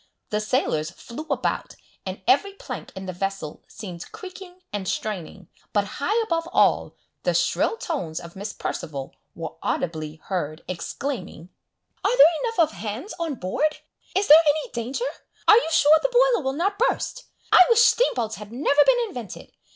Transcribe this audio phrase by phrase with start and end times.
[0.31, 1.75] The sailors flew about,
[2.07, 7.35] and every plank in the vessel seemed creaking and straining, but high above all, the
[7.35, 11.49] shrill tones of Miss Perceval were audibly heard, exclaiming,
[12.03, 13.77] "Are there enough of 'hands' on board?
[14.15, 15.05] Is there any danger?
[15.47, 17.25] Are you sure the boiler will not burst?
[17.51, 19.51] I wish steam boats had never been invented!